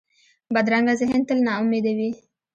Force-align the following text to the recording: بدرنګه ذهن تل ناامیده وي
بدرنګه 0.53 0.93
ذهن 0.99 1.21
تل 1.27 1.39
ناامیده 1.47 1.91
وي 1.97 2.09